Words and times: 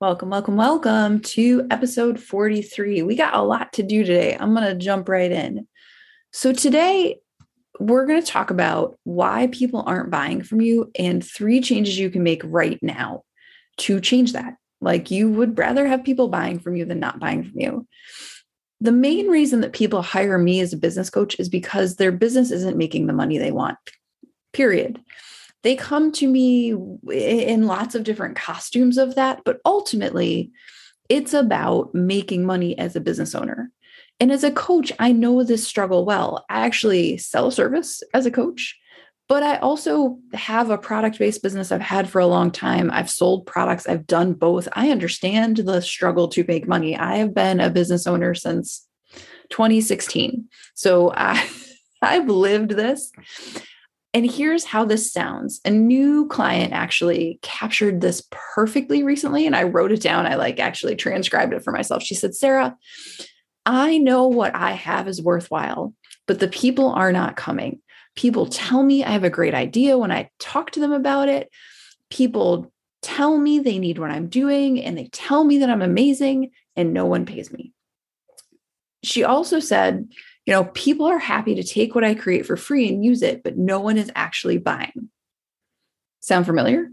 Welcome, 0.00 0.30
welcome, 0.30 0.54
welcome 0.54 1.18
to 1.22 1.66
episode 1.72 2.20
43. 2.20 3.02
We 3.02 3.16
got 3.16 3.34
a 3.34 3.42
lot 3.42 3.72
to 3.72 3.82
do 3.82 4.04
today. 4.04 4.36
I'm 4.38 4.54
going 4.54 4.64
to 4.64 4.76
jump 4.76 5.08
right 5.08 5.32
in. 5.32 5.66
So, 6.32 6.52
today 6.52 7.18
we're 7.80 8.06
going 8.06 8.22
to 8.22 8.26
talk 8.26 8.52
about 8.52 8.96
why 9.02 9.48
people 9.48 9.82
aren't 9.84 10.12
buying 10.12 10.44
from 10.44 10.60
you 10.60 10.92
and 10.96 11.26
three 11.26 11.60
changes 11.60 11.98
you 11.98 12.10
can 12.10 12.22
make 12.22 12.42
right 12.44 12.78
now 12.80 13.24
to 13.78 14.00
change 14.00 14.34
that. 14.34 14.54
Like, 14.80 15.10
you 15.10 15.30
would 15.30 15.58
rather 15.58 15.84
have 15.88 16.04
people 16.04 16.28
buying 16.28 16.60
from 16.60 16.76
you 16.76 16.84
than 16.84 17.00
not 17.00 17.18
buying 17.18 17.42
from 17.42 17.58
you. 17.58 17.88
The 18.80 18.92
main 18.92 19.26
reason 19.26 19.62
that 19.62 19.72
people 19.72 20.02
hire 20.02 20.38
me 20.38 20.60
as 20.60 20.72
a 20.72 20.76
business 20.76 21.10
coach 21.10 21.34
is 21.40 21.48
because 21.48 21.96
their 21.96 22.12
business 22.12 22.52
isn't 22.52 22.78
making 22.78 23.08
the 23.08 23.12
money 23.12 23.36
they 23.36 23.50
want, 23.50 23.78
period 24.52 25.00
they 25.62 25.76
come 25.76 26.12
to 26.12 26.28
me 26.28 26.74
in 27.10 27.66
lots 27.66 27.94
of 27.94 28.04
different 28.04 28.36
costumes 28.36 28.98
of 28.98 29.16
that, 29.16 29.42
but 29.44 29.60
ultimately, 29.64 30.52
it's 31.08 31.34
about 31.34 31.94
making 31.94 32.44
money 32.44 32.78
as 32.78 32.94
a 32.94 33.00
business 33.00 33.34
owner. 33.34 33.70
And 34.20 34.32
as 34.32 34.44
a 34.44 34.50
coach, 34.50 34.92
I 34.98 35.12
know 35.12 35.42
this 35.42 35.66
struggle 35.66 36.04
well. 36.04 36.44
I 36.48 36.66
actually 36.66 37.18
sell 37.18 37.50
service 37.50 38.02
as 38.12 38.26
a 38.26 38.30
coach, 38.30 38.76
but 39.28 39.42
I 39.42 39.56
also 39.58 40.18
have 40.32 40.70
a 40.70 40.78
product 40.78 41.18
based 41.18 41.42
business 41.42 41.70
I've 41.70 41.80
had 41.80 42.08
for 42.08 42.20
a 42.20 42.26
long 42.26 42.50
time. 42.50 42.90
I've 42.90 43.10
sold 43.10 43.46
products, 43.46 43.86
I've 43.86 44.06
done 44.06 44.32
both. 44.32 44.68
I 44.72 44.90
understand 44.90 45.58
the 45.58 45.80
struggle 45.80 46.28
to 46.28 46.44
make 46.48 46.66
money. 46.66 46.96
I 46.96 47.16
have 47.16 47.34
been 47.34 47.60
a 47.60 47.70
business 47.70 48.06
owner 48.06 48.34
since 48.34 48.86
2016. 49.50 50.48
So 50.74 51.12
I, 51.14 51.48
I've 52.02 52.28
lived 52.28 52.70
this. 52.70 53.12
And 54.14 54.30
here's 54.30 54.64
how 54.64 54.84
this 54.84 55.12
sounds. 55.12 55.60
A 55.64 55.70
new 55.70 56.26
client 56.28 56.72
actually 56.72 57.38
captured 57.42 58.00
this 58.00 58.26
perfectly 58.30 59.02
recently, 59.02 59.46
and 59.46 59.54
I 59.54 59.64
wrote 59.64 59.92
it 59.92 60.00
down. 60.00 60.26
I 60.26 60.36
like 60.36 60.58
actually 60.58 60.96
transcribed 60.96 61.52
it 61.52 61.62
for 61.62 61.72
myself. 61.72 62.02
She 62.02 62.14
said, 62.14 62.34
Sarah, 62.34 62.76
I 63.66 63.98
know 63.98 64.26
what 64.26 64.54
I 64.54 64.72
have 64.72 65.08
is 65.08 65.20
worthwhile, 65.20 65.92
but 66.26 66.40
the 66.40 66.48
people 66.48 66.88
are 66.90 67.12
not 67.12 67.36
coming. 67.36 67.80
People 68.16 68.46
tell 68.46 68.82
me 68.82 69.04
I 69.04 69.10
have 69.10 69.24
a 69.24 69.30
great 69.30 69.54
idea 69.54 69.98
when 69.98 70.10
I 70.10 70.30
talk 70.38 70.70
to 70.72 70.80
them 70.80 70.92
about 70.92 71.28
it. 71.28 71.50
People 72.10 72.72
tell 73.02 73.36
me 73.36 73.58
they 73.58 73.78
need 73.78 73.98
what 73.98 74.10
I'm 74.10 74.28
doing 74.28 74.82
and 74.82 74.96
they 74.96 75.08
tell 75.12 75.44
me 75.44 75.58
that 75.58 75.70
I'm 75.70 75.82
amazing, 75.82 76.50
and 76.74 76.94
no 76.94 77.04
one 77.04 77.26
pays 77.26 77.52
me. 77.52 77.74
She 79.04 79.22
also 79.22 79.60
said, 79.60 80.08
you 80.48 80.54
know, 80.54 80.64
people 80.64 81.04
are 81.04 81.18
happy 81.18 81.54
to 81.56 81.62
take 81.62 81.94
what 81.94 82.04
I 82.04 82.14
create 82.14 82.46
for 82.46 82.56
free 82.56 82.88
and 82.88 83.04
use 83.04 83.20
it, 83.20 83.42
but 83.42 83.58
no 83.58 83.80
one 83.80 83.98
is 83.98 84.10
actually 84.14 84.56
buying. 84.56 85.10
Sound 86.20 86.46
familiar? 86.46 86.88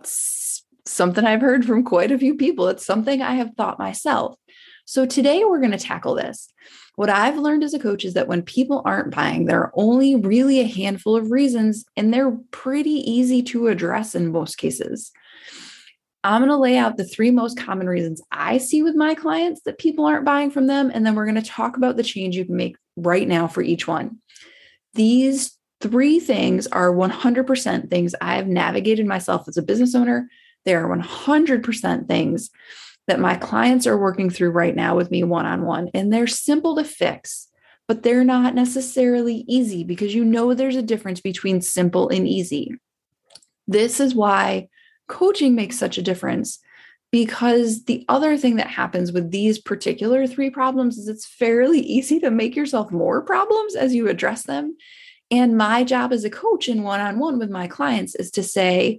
It's 0.00 0.66
something 0.84 1.24
I've 1.24 1.40
heard 1.40 1.64
from 1.64 1.82
quite 1.82 2.12
a 2.12 2.18
few 2.18 2.34
people. 2.34 2.68
It's 2.68 2.84
something 2.84 3.22
I 3.22 3.36
have 3.36 3.52
thought 3.56 3.78
myself. 3.78 4.36
So 4.84 5.06
today 5.06 5.44
we're 5.44 5.60
going 5.60 5.70
to 5.70 5.78
tackle 5.78 6.14
this. 6.14 6.52
What 6.96 7.08
I've 7.08 7.38
learned 7.38 7.64
as 7.64 7.72
a 7.72 7.78
coach 7.78 8.04
is 8.04 8.12
that 8.12 8.28
when 8.28 8.42
people 8.42 8.82
aren't 8.84 9.14
buying, 9.14 9.46
there 9.46 9.60
are 9.60 9.72
only 9.72 10.16
really 10.16 10.60
a 10.60 10.68
handful 10.68 11.16
of 11.16 11.30
reasons, 11.30 11.86
and 11.96 12.12
they're 12.12 12.36
pretty 12.50 13.10
easy 13.10 13.42
to 13.44 13.68
address 13.68 14.14
in 14.14 14.30
most 14.30 14.58
cases. 14.58 15.10
I'm 16.22 16.40
going 16.40 16.50
to 16.50 16.56
lay 16.56 16.78
out 16.78 16.96
the 16.96 17.04
three 17.04 17.30
most 17.30 17.58
common 17.58 17.86
reasons 17.86 18.22
I 18.32 18.56
see 18.56 18.82
with 18.82 18.94
my 18.94 19.14
clients 19.14 19.60
that 19.64 19.78
people 19.78 20.06
aren't 20.06 20.24
buying 20.24 20.50
from 20.50 20.66
them. 20.66 20.90
And 20.92 21.04
then 21.04 21.14
we're 21.14 21.26
going 21.26 21.34
to 21.34 21.42
talk 21.42 21.76
about 21.76 21.98
the 21.98 22.02
change 22.02 22.34
you 22.34 22.46
can 22.46 22.56
make 22.56 22.76
right 22.96 23.26
now 23.26 23.48
for 23.48 23.62
each 23.62 23.86
one. 23.86 24.18
These 24.94 25.56
three 25.80 26.20
things 26.20 26.66
are 26.68 26.92
100% 26.92 27.90
things 27.90 28.14
I 28.20 28.36
have 28.36 28.46
navigated 28.46 29.06
myself 29.06 29.48
as 29.48 29.56
a 29.56 29.62
business 29.62 29.94
owner. 29.94 30.28
They 30.64 30.74
are 30.74 30.88
100% 30.88 32.08
things 32.08 32.50
that 33.06 33.20
my 33.20 33.36
clients 33.36 33.86
are 33.86 33.98
working 33.98 34.30
through 34.30 34.50
right 34.50 34.74
now 34.74 34.96
with 34.96 35.10
me 35.10 35.22
one 35.22 35.46
on 35.46 35.66
one. 35.66 35.90
And 35.92 36.12
they're 36.12 36.26
simple 36.26 36.76
to 36.76 36.84
fix, 36.84 37.48
but 37.86 38.02
they're 38.02 38.24
not 38.24 38.54
necessarily 38.54 39.44
easy 39.46 39.84
because 39.84 40.14
you 40.14 40.24
know 40.24 40.54
there's 40.54 40.76
a 40.76 40.82
difference 40.82 41.20
between 41.20 41.60
simple 41.60 42.08
and 42.08 42.26
easy. 42.26 42.74
This 43.66 44.00
is 44.00 44.14
why 44.14 44.68
coaching 45.06 45.54
makes 45.54 45.78
such 45.78 45.98
a 45.98 46.02
difference 46.02 46.60
because 47.14 47.84
the 47.84 48.04
other 48.08 48.36
thing 48.36 48.56
that 48.56 48.66
happens 48.66 49.12
with 49.12 49.30
these 49.30 49.60
particular 49.60 50.26
three 50.26 50.50
problems 50.50 50.98
is 50.98 51.06
it's 51.06 51.24
fairly 51.24 51.78
easy 51.78 52.18
to 52.18 52.28
make 52.28 52.56
yourself 52.56 52.90
more 52.90 53.22
problems 53.22 53.76
as 53.76 53.94
you 53.94 54.08
address 54.08 54.42
them. 54.42 54.76
And 55.30 55.56
my 55.56 55.84
job 55.84 56.12
as 56.12 56.24
a 56.24 56.28
coach 56.28 56.68
in 56.68 56.82
one 56.82 56.98
on 56.98 57.20
one 57.20 57.38
with 57.38 57.50
my 57.50 57.68
clients 57.68 58.16
is 58.16 58.32
to 58.32 58.42
say, 58.42 58.98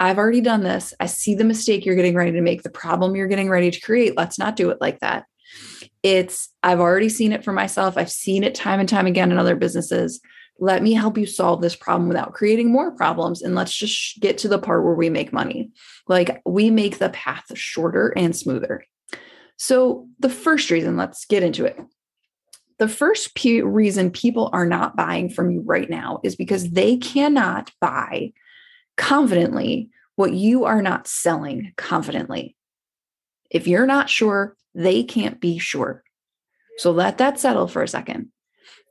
I've 0.00 0.18
already 0.18 0.40
done 0.40 0.64
this. 0.64 0.92
I 0.98 1.06
see 1.06 1.36
the 1.36 1.44
mistake 1.44 1.86
you're 1.86 1.94
getting 1.94 2.16
ready 2.16 2.32
to 2.32 2.40
make, 2.40 2.64
the 2.64 2.68
problem 2.68 3.14
you're 3.14 3.28
getting 3.28 3.48
ready 3.48 3.70
to 3.70 3.80
create. 3.80 4.16
Let's 4.16 4.40
not 4.40 4.56
do 4.56 4.70
it 4.70 4.80
like 4.80 4.98
that. 4.98 5.26
It's, 6.02 6.48
I've 6.64 6.80
already 6.80 7.08
seen 7.08 7.30
it 7.30 7.44
for 7.44 7.52
myself. 7.52 7.96
I've 7.96 8.10
seen 8.10 8.42
it 8.42 8.56
time 8.56 8.80
and 8.80 8.88
time 8.88 9.06
again 9.06 9.30
in 9.30 9.38
other 9.38 9.54
businesses 9.54 10.20
let 10.58 10.82
me 10.82 10.92
help 10.92 11.18
you 11.18 11.26
solve 11.26 11.60
this 11.60 11.74
problem 11.74 12.08
without 12.08 12.34
creating 12.34 12.70
more 12.70 12.92
problems 12.92 13.42
and 13.42 13.54
let's 13.54 13.74
just 13.74 14.20
get 14.20 14.38
to 14.38 14.48
the 14.48 14.58
part 14.58 14.84
where 14.84 14.94
we 14.94 15.10
make 15.10 15.32
money. 15.32 15.70
Like 16.06 16.40
we 16.44 16.70
make 16.70 16.98
the 16.98 17.10
path 17.10 17.44
shorter 17.54 18.12
and 18.16 18.34
smoother. 18.34 18.84
So 19.56 20.08
the 20.18 20.28
first 20.28 20.70
reason 20.70 20.96
let's 20.96 21.24
get 21.24 21.42
into 21.42 21.64
it. 21.64 21.78
The 22.78 22.88
first 22.88 23.30
reason 23.44 24.10
people 24.10 24.50
are 24.52 24.66
not 24.66 24.96
buying 24.96 25.30
from 25.30 25.50
you 25.50 25.60
right 25.60 25.88
now 25.88 26.20
is 26.24 26.36
because 26.36 26.70
they 26.70 26.96
cannot 26.96 27.70
buy 27.80 28.32
confidently 28.96 29.90
what 30.16 30.32
you 30.32 30.64
are 30.64 30.82
not 30.82 31.06
selling 31.06 31.72
confidently. 31.76 32.56
If 33.50 33.66
you're 33.66 33.86
not 33.86 34.10
sure 34.10 34.56
they 34.74 35.04
can't 35.04 35.40
be 35.40 35.58
sure. 35.58 36.02
So 36.78 36.90
let 36.90 37.18
that 37.18 37.38
settle 37.38 37.68
for 37.68 37.82
a 37.82 37.88
second 37.88 38.31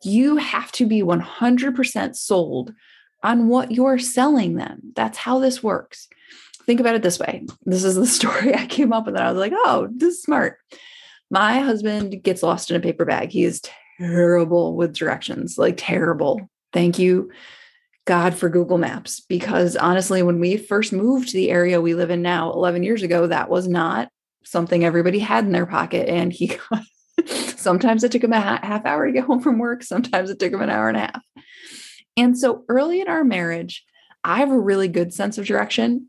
you 0.04 0.38
have 0.38 0.72
to 0.74 0.86
be 0.86 1.02
100% 1.02 2.16
sold 2.16 2.74
on 3.24 3.48
what 3.48 3.72
you're 3.72 4.00
selling 4.00 4.56
them. 4.56 4.82
That's 4.96 5.18
how 5.18 5.40
this 5.40 5.62
works. 5.62 6.08
Think 6.66 6.80
about 6.80 6.96
it 6.96 7.04
this 7.04 7.20
way. 7.20 7.46
This 7.66 7.84
is 7.84 7.96
the 7.96 8.08
story 8.08 8.56
I 8.56 8.66
came 8.66 8.94
up 8.94 9.06
with, 9.06 9.16
and 9.16 9.24
I 9.24 9.32
was 9.32 9.40
like, 9.40 9.54
oh, 9.56 9.90
this 9.96 10.16
is 10.16 10.24
smart. 10.24 10.58
My 11.30 11.60
husband 11.60 12.24
gets 12.24 12.44
lost 12.44 12.70
in 12.70 12.78
a 12.78 12.82
paper 12.82 13.06
bag. 13.06 13.32
He 13.32 13.44
is 13.44 13.62
terrible 14.00 14.76
with 14.76 14.94
directions, 14.94 15.58
like 15.58 15.76
terrible. 15.78 16.50
Thank 16.74 17.00
you, 17.00 17.32
God, 18.06 18.36
for 18.36 18.50
Google 18.50 18.78
Maps. 18.78 19.22
Because 19.22 19.76
honestly, 19.76 20.24
when 20.24 20.40
we 20.40 20.58
first 20.58 20.92
moved 20.92 21.30
to 21.30 21.38
the 21.38 21.52
area 21.52 21.82
we 21.82 21.96
live 21.96 22.10
in 22.10 22.22
now, 22.22 22.52
11 22.52 22.84
years 22.84 23.04
ago, 23.04 23.28
that 23.28 23.50
was 23.50 23.68
not 23.68 24.10
something 24.44 24.84
everybody 24.84 25.20
had 25.20 25.46
in 25.46 25.52
their 25.52 25.66
pocket. 25.66 26.10
And 26.10 26.34
he 26.34 26.48
got 26.70 26.84
sometimes 27.58 28.04
it 28.04 28.12
took 28.12 28.24
him 28.24 28.34
a 28.34 28.40
half 28.40 28.86
hour 28.86 29.06
to 29.06 29.12
get 29.12 29.26
home 29.26 29.42
from 29.42 29.60
work. 29.60 29.84
Sometimes 29.84 30.30
it 30.30 30.40
took 30.40 30.54
him 30.54 30.62
an 30.62 30.70
hour 30.70 30.88
and 30.88 30.98
a 30.98 31.02
half. 31.02 31.24
And 32.18 32.38
so 32.38 32.66
early 32.70 33.02
in 33.02 33.08
our 33.08 33.24
marriage, 33.24 33.86
I 34.24 34.40
have 34.40 34.52
a 34.52 34.60
really 34.60 34.88
good 34.88 35.14
sense 35.14 35.38
of 35.38 35.46
direction. 35.46 36.08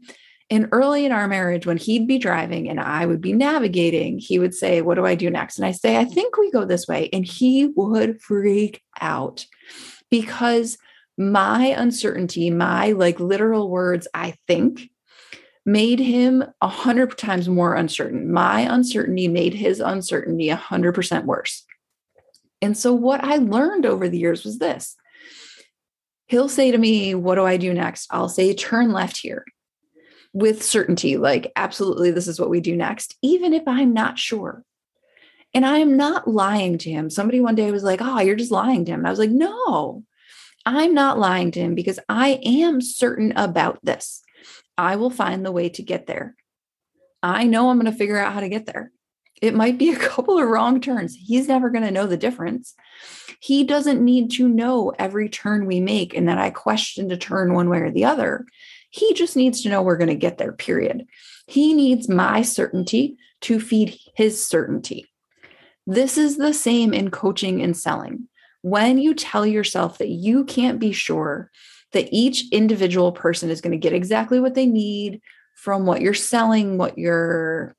And 0.50 0.68
early 0.72 1.06
in 1.06 1.12
our 1.12 1.28
marriage, 1.28 1.64
when 1.64 1.78
he'd 1.78 2.06
be 2.06 2.18
driving 2.18 2.68
and 2.68 2.78
I 2.78 3.06
would 3.06 3.22
be 3.22 3.32
navigating, 3.32 4.18
he 4.18 4.38
would 4.38 4.54
say, 4.54 4.82
What 4.82 4.96
do 4.96 5.06
I 5.06 5.14
do 5.14 5.30
next? 5.30 5.58
And 5.58 5.66
I 5.66 5.72
say, 5.72 5.96
I 5.96 6.04
think 6.04 6.36
we 6.36 6.50
go 6.50 6.64
this 6.64 6.86
way. 6.86 7.08
And 7.12 7.24
he 7.24 7.66
would 7.66 8.20
freak 8.20 8.82
out 9.00 9.46
because 10.10 10.76
my 11.16 11.66
uncertainty, 11.66 12.50
my 12.50 12.92
like 12.92 13.18
literal 13.18 13.70
words, 13.70 14.06
I 14.12 14.34
think, 14.46 14.90
made 15.64 16.00
him 16.00 16.44
a 16.60 16.68
hundred 16.68 17.16
times 17.16 17.48
more 17.48 17.74
uncertain. 17.74 18.32
My 18.32 18.60
uncertainty 18.60 19.28
made 19.28 19.54
his 19.54 19.80
uncertainty 19.80 20.48
a 20.48 20.56
hundred 20.56 20.94
percent 20.94 21.26
worse. 21.26 21.64
And 22.60 22.76
so 22.76 22.92
what 22.92 23.22
I 23.22 23.36
learned 23.36 23.86
over 23.86 24.08
the 24.08 24.18
years 24.18 24.44
was 24.44 24.58
this. 24.58 24.96
He'll 26.26 26.48
say 26.48 26.70
to 26.70 26.78
me, 26.78 27.14
What 27.14 27.34
do 27.34 27.44
I 27.44 27.56
do 27.56 27.74
next? 27.74 28.06
I'll 28.10 28.28
say, 28.28 28.54
Turn 28.54 28.92
left 28.92 29.18
here 29.18 29.44
with 30.32 30.62
certainty, 30.62 31.18
like, 31.18 31.52
absolutely, 31.56 32.10
this 32.10 32.26
is 32.26 32.40
what 32.40 32.48
we 32.48 32.60
do 32.60 32.74
next, 32.74 33.16
even 33.20 33.52
if 33.52 33.64
I'm 33.66 33.92
not 33.92 34.18
sure. 34.18 34.64
And 35.52 35.66
I 35.66 35.78
am 35.78 35.98
not 35.98 36.26
lying 36.26 36.78
to 36.78 36.90
him. 36.90 37.10
Somebody 37.10 37.40
one 37.40 37.54
day 37.54 37.70
was 37.70 37.84
like, 37.84 38.00
Oh, 38.00 38.20
you're 38.20 38.36
just 38.36 38.52
lying 38.52 38.84
to 38.86 38.92
him. 38.92 39.04
I 39.04 39.10
was 39.10 39.18
like, 39.18 39.30
No, 39.30 40.04
I'm 40.64 40.94
not 40.94 41.18
lying 41.18 41.50
to 41.52 41.60
him 41.60 41.74
because 41.74 41.98
I 42.08 42.40
am 42.44 42.80
certain 42.80 43.32
about 43.36 43.78
this. 43.84 44.22
I 44.82 44.96
will 44.96 45.10
find 45.10 45.46
the 45.46 45.52
way 45.52 45.68
to 45.68 45.82
get 45.82 46.08
there. 46.08 46.34
I 47.22 47.44
know 47.44 47.70
I'm 47.70 47.78
going 47.78 47.90
to 47.90 47.96
figure 47.96 48.18
out 48.18 48.32
how 48.32 48.40
to 48.40 48.48
get 48.48 48.66
there. 48.66 48.90
It 49.40 49.54
might 49.54 49.78
be 49.78 49.90
a 49.90 49.98
couple 50.08 50.40
of 50.40 50.48
wrong 50.48 50.80
turns. 50.80 51.14
He's 51.14 51.46
never 51.46 51.70
going 51.70 51.84
to 51.84 51.92
know 51.92 52.08
the 52.08 52.16
difference. 52.16 52.74
He 53.38 53.62
doesn't 53.62 54.04
need 54.04 54.32
to 54.32 54.48
know 54.48 54.92
every 54.98 55.28
turn 55.28 55.66
we 55.66 55.78
make 55.78 56.14
and 56.14 56.28
that 56.28 56.38
I 56.38 56.50
question 56.50 57.08
to 57.10 57.16
turn 57.16 57.54
one 57.54 57.68
way 57.68 57.78
or 57.78 57.92
the 57.92 58.06
other. 58.06 58.44
He 58.90 59.14
just 59.14 59.36
needs 59.36 59.62
to 59.62 59.68
know 59.68 59.82
we're 59.82 59.96
going 59.96 60.08
to 60.08 60.16
get 60.16 60.38
there, 60.38 60.52
period. 60.52 61.06
He 61.46 61.74
needs 61.74 62.08
my 62.08 62.42
certainty 62.42 63.16
to 63.42 63.60
feed 63.60 63.96
his 64.16 64.44
certainty. 64.44 65.06
This 65.86 66.18
is 66.18 66.38
the 66.38 66.52
same 66.52 66.92
in 66.92 67.12
coaching 67.12 67.62
and 67.62 67.76
selling. 67.76 68.28
When 68.62 68.98
you 68.98 69.14
tell 69.14 69.46
yourself 69.46 69.98
that 69.98 70.08
you 70.08 70.44
can't 70.44 70.80
be 70.80 70.90
sure 70.90 71.52
that 71.92 72.08
each 72.12 72.50
individual 72.50 73.12
person 73.12 73.50
is 73.50 73.60
going 73.60 73.72
to 73.72 73.78
get 73.78 73.92
exactly 73.92 74.40
what 74.40 74.54
they 74.54 74.66
need 74.66 75.20
from 75.54 75.86
what 75.86 76.00
you're 76.00 76.14
selling, 76.14 76.78
what 76.78 76.98
you're 76.98 77.74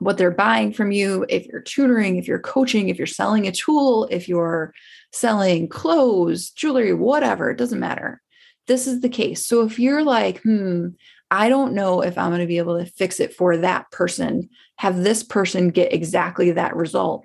what 0.00 0.16
they're 0.16 0.30
buying 0.30 0.72
from 0.72 0.92
you, 0.92 1.26
if 1.28 1.46
you're 1.46 1.60
tutoring, 1.60 2.16
if 2.16 2.28
you're 2.28 2.38
coaching, 2.38 2.88
if 2.88 2.98
you're 2.98 3.06
selling 3.06 3.48
a 3.48 3.52
tool, 3.52 4.06
if 4.10 4.28
you're 4.28 4.72
selling 5.12 5.68
clothes, 5.68 6.50
jewelry, 6.50 6.92
whatever, 6.94 7.50
it 7.50 7.58
doesn't 7.58 7.80
matter. 7.80 8.22
This 8.68 8.86
is 8.86 9.00
the 9.00 9.08
case. 9.08 9.44
So 9.44 9.62
if 9.62 9.78
you're 9.78 10.04
like, 10.04 10.40
hmm, 10.42 10.90
I 11.30 11.48
don't 11.48 11.74
know 11.74 12.02
if 12.02 12.16
I'm 12.16 12.30
going 12.30 12.40
to 12.40 12.46
be 12.46 12.58
able 12.58 12.78
to 12.78 12.86
fix 12.86 13.18
it 13.20 13.34
for 13.34 13.56
that 13.56 13.90
person, 13.90 14.48
have 14.76 14.96
this 14.98 15.22
person 15.22 15.70
get 15.70 15.92
exactly 15.92 16.52
that 16.52 16.76
result, 16.76 17.24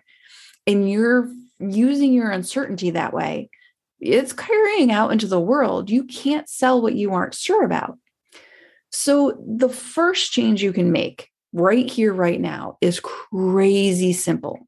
and 0.66 0.90
you're 0.90 1.30
using 1.60 2.14
your 2.14 2.32
uncertainty 2.32 2.90
that 2.92 3.14
way, 3.14 3.50
it's 4.04 4.34
carrying 4.34 4.92
out 4.92 5.12
into 5.12 5.28
the 5.28 5.40
world. 5.40 5.90
You 5.90 6.04
can't 6.04 6.50
sell 6.50 6.82
what 6.82 6.96
you 6.96 7.14
aren't 7.14 7.36
sure 7.36 7.64
about. 7.64 7.98
So 8.92 9.42
the 9.48 9.70
first 9.70 10.32
change 10.32 10.62
you 10.62 10.74
can 10.74 10.92
make 10.92 11.30
right 11.54 11.90
here, 11.90 12.14
right 12.14 12.40
now, 12.40 12.78
is 12.82 13.00
crazy 13.00 14.14
simple. 14.14 14.68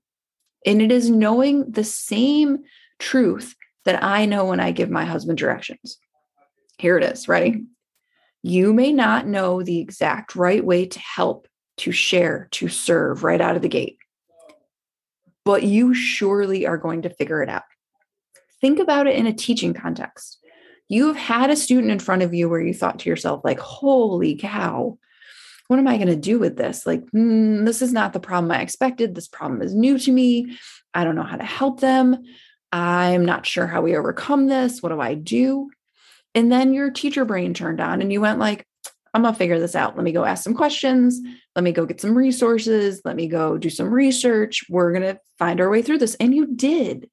And 0.65 0.81
it 0.81 0.91
is 0.91 1.09
knowing 1.09 1.69
the 1.69 1.83
same 1.83 2.59
truth 2.97 3.55
that 3.83 4.03
I 4.03 4.25
know 4.25 4.45
when 4.45 4.59
I 4.59 4.71
give 4.71 4.89
my 4.89 5.05
husband 5.05 5.37
directions. 5.37 5.97
Here 6.77 6.97
it 6.97 7.03
is. 7.03 7.27
Ready? 7.27 7.65
You 8.41 8.73
may 8.73 8.91
not 8.91 9.27
know 9.27 9.61
the 9.61 9.79
exact 9.79 10.35
right 10.35 10.63
way 10.63 10.85
to 10.85 10.99
help, 10.99 11.47
to 11.77 11.91
share, 11.91 12.47
to 12.51 12.67
serve 12.67 13.23
right 13.23 13.41
out 13.41 13.55
of 13.55 13.61
the 13.61 13.69
gate, 13.69 13.97
but 15.43 15.63
you 15.63 15.93
surely 15.93 16.65
are 16.65 16.77
going 16.77 17.03
to 17.03 17.09
figure 17.09 17.43
it 17.43 17.49
out. 17.49 17.63
Think 18.61 18.79
about 18.79 19.07
it 19.07 19.15
in 19.15 19.27
a 19.27 19.33
teaching 19.33 19.73
context. 19.73 20.39
You've 20.87 21.17
had 21.17 21.49
a 21.49 21.55
student 21.55 21.91
in 21.91 21.99
front 21.99 22.21
of 22.21 22.33
you 22.33 22.47
where 22.47 22.61
you 22.61 22.73
thought 22.73 22.99
to 22.99 23.09
yourself, 23.09 23.41
like, 23.43 23.59
holy 23.59 24.35
cow, 24.35 24.97
what 25.67 25.79
am 25.79 25.87
I 25.87 25.97
going 25.97 26.09
to 26.09 26.15
do 26.15 26.37
with 26.37 26.57
this? 26.57 26.85
Like, 26.85 27.03
mm, 27.11 27.65
this 27.65 27.81
is 27.81 27.91
not 27.91 28.13
the 28.13 28.19
problem 28.19 28.51
I 28.51 28.61
expected. 28.61 29.15
This 29.15 29.27
problem 29.27 29.61
is 29.61 29.73
new 29.73 29.97
to 29.97 30.11
me. 30.11 30.57
I 30.93 31.03
don't 31.03 31.15
know 31.15 31.23
how 31.23 31.37
to 31.37 31.43
help 31.43 31.79
them. 31.79 32.23
I'm 32.71 33.25
not 33.25 33.45
sure 33.45 33.65
how 33.65 33.81
we 33.81 33.95
overcome 33.95 34.47
this. 34.47 34.83
What 34.83 34.89
do 34.89 34.99
I 34.99 35.15
do? 35.15 35.71
And 36.35 36.51
then 36.51 36.73
your 36.73 36.91
teacher 36.91 37.25
brain 37.25 37.53
turned 37.53 37.79
on 37.79 38.01
and 38.01 38.11
you 38.11 38.21
went 38.21 38.39
like, 38.39 38.67
I'm 39.13 39.21
going 39.21 39.33
to 39.33 39.37
figure 39.37 39.59
this 39.59 39.75
out. 39.75 39.95
Let 39.95 40.03
me 40.03 40.11
go 40.11 40.25
ask 40.25 40.43
some 40.43 40.53
questions. 40.53 41.21
Let 41.55 41.63
me 41.63 41.71
go 41.71 41.85
get 41.85 42.01
some 42.01 42.17
resources. 42.17 43.01
Let 43.05 43.15
me 43.15 43.27
go 43.27 43.57
do 43.57 43.69
some 43.69 43.87
research. 43.87 44.65
We're 44.69 44.91
going 44.91 45.15
to 45.15 45.19
find 45.39 45.61
our 45.61 45.69
way 45.69 45.81
through 45.81 45.99
this. 45.99 46.15
And 46.15 46.35
you 46.35 46.53
did. 46.53 47.09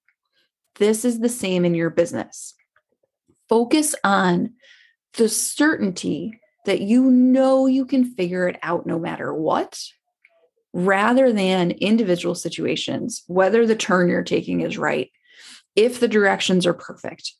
This 0.76 1.04
is 1.04 1.20
the 1.20 1.28
same 1.28 1.64
in 1.64 1.74
your 1.74 1.90
business. 1.90 2.54
Focus 3.48 3.94
on 4.04 4.54
the 5.14 5.28
certainty 5.28 6.40
that 6.64 6.80
you 6.80 7.10
know 7.10 7.66
you 7.66 7.84
can 7.84 8.04
figure 8.04 8.48
it 8.48 8.58
out 8.62 8.86
no 8.86 8.98
matter 8.98 9.34
what, 9.34 9.80
rather 10.72 11.32
than 11.32 11.72
individual 11.72 12.34
situations, 12.34 13.22
whether 13.26 13.66
the 13.66 13.76
turn 13.76 14.08
you're 14.08 14.22
taking 14.22 14.60
is 14.60 14.78
right, 14.78 15.10
if 15.76 16.00
the 16.00 16.08
directions 16.08 16.66
are 16.66 16.74
perfect, 16.74 17.32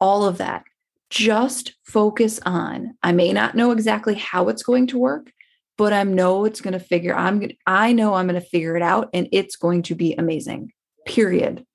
all 0.00 0.24
of 0.24 0.38
that. 0.38 0.62
Just 1.08 1.74
focus 1.84 2.40
on. 2.44 2.96
I 3.02 3.12
may 3.12 3.32
not 3.32 3.54
know 3.54 3.70
exactly 3.70 4.14
how 4.14 4.48
it's 4.48 4.62
going 4.62 4.88
to 4.88 4.98
work, 4.98 5.30
but 5.78 5.92
I 5.92 6.02
know 6.02 6.44
it's 6.44 6.60
going 6.60 6.72
to 6.72 6.80
figure 6.80 7.14
I'm 7.14 7.48
I 7.66 7.92
know 7.92 8.14
I'm 8.14 8.26
going 8.26 8.40
to 8.40 8.46
figure 8.46 8.76
it 8.76 8.82
out 8.82 9.10
and 9.12 9.28
it's 9.32 9.56
going 9.56 9.82
to 9.82 9.94
be 9.94 10.14
amazing. 10.14 10.72
Period. 11.06 11.65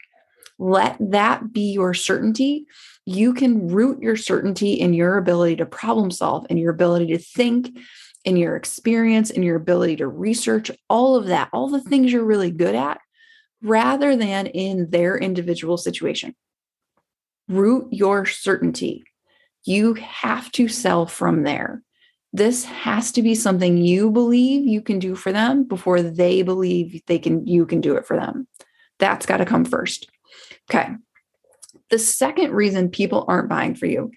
Let 0.61 0.97
that 0.99 1.51
be 1.51 1.71
your 1.71 1.93
certainty 1.93 2.67
you 3.05 3.33
can 3.33 3.67
root 3.67 4.01
your 4.01 4.15
certainty 4.15 4.73
in 4.73 4.93
your 4.93 5.17
ability 5.17 5.55
to 5.57 5.65
problem 5.65 6.11
solve 6.11 6.45
and 6.49 6.59
your 6.59 6.71
ability 6.71 7.07
to 7.07 7.17
think 7.17 7.77
in 8.23 8.37
your 8.37 8.55
experience 8.55 9.31
and 9.31 9.43
your 9.43 9.55
ability 9.55 9.95
to 9.97 10.07
research 10.07 10.69
all 10.89 11.15
of 11.15 11.27
that, 11.27 11.49
all 11.51 11.69
the 11.69 11.81
things 11.81 12.11
you're 12.11 12.23
really 12.23 12.51
good 12.51 12.75
at, 12.75 12.99
rather 13.63 14.15
than 14.15 14.47
in 14.47 14.89
their 14.91 15.17
individual 15.17 15.77
situation. 15.77 16.35
Root 17.47 17.87
your 17.91 18.25
certainty. 18.25 19.03
You 19.63 19.95
have 19.95 20.51
to 20.53 20.67
sell 20.67 21.07
from 21.07 21.43
there. 21.43 21.81
This 22.33 22.63
has 22.63 23.11
to 23.13 23.21
be 23.21 23.35
something 23.35 23.77
you 23.77 24.11
believe 24.11 24.65
you 24.65 24.81
can 24.81 24.99
do 24.99 25.15
for 25.15 25.31
them 25.31 25.63
before 25.63 26.01
they 26.01 26.43
believe 26.43 27.01
they 27.07 27.19
can 27.19 27.45
you 27.45 27.65
can 27.65 27.81
do 27.81 27.95
it 27.95 28.05
for 28.05 28.15
them. 28.15 28.47
That's 28.99 29.25
got 29.25 29.37
to 29.37 29.45
come 29.45 29.65
first. 29.65 30.09
Okay. 30.69 30.89
The 31.89 31.99
second 31.99 32.53
reason 32.53 32.89
people 32.89 33.25
aren't 33.27 33.49
buying 33.49 33.75
for 33.75 33.85
you 33.85 34.11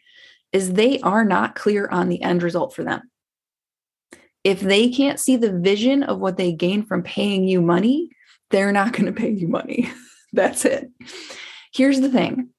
is 0.52 0.72
they 0.72 1.00
are 1.00 1.24
not 1.24 1.56
clear 1.56 1.88
on 1.88 2.08
the 2.08 2.22
end 2.22 2.42
result 2.42 2.74
for 2.74 2.84
them. 2.84 3.02
If 4.44 4.60
they 4.60 4.90
can't 4.90 5.18
see 5.18 5.36
the 5.36 5.52
vision 5.52 6.02
of 6.02 6.20
what 6.20 6.36
they 6.36 6.52
gain 6.52 6.84
from 6.84 7.02
paying 7.02 7.48
you 7.48 7.60
money, 7.60 8.10
they're 8.50 8.72
not 8.72 8.92
going 8.92 9.06
to 9.06 9.12
pay 9.12 9.30
you 9.30 9.48
money. 9.48 9.90
That's 10.32 10.64
it. 10.64 10.90
Here's 11.72 12.00
the 12.00 12.10
thing. 12.10 12.50